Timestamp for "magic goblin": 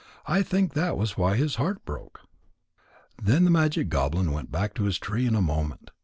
3.51-4.31